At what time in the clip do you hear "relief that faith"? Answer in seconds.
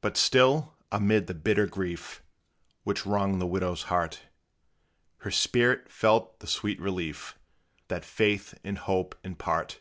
6.80-8.54